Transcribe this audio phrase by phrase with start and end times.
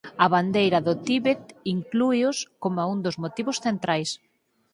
[0.25, 1.41] A bandeira do Tibet
[1.75, 4.09] inclúeos como un dos motivos centrais.